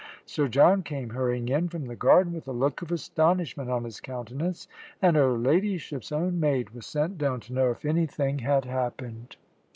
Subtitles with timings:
[0.25, 3.99] Sir John came hurrying in from the garden with a look of astonishment on his
[4.01, 4.67] countenance,
[4.99, 9.35] and her ladyship's own maid was sent down to know if anything had happened.